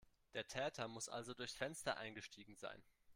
Der 0.33 0.47
Täter 0.47 0.87
muss 0.87 1.09
also 1.09 1.35
durchs 1.35 1.53
Fenster 1.53 1.97
eingestiegen 1.97 2.55
sein. 2.55 2.81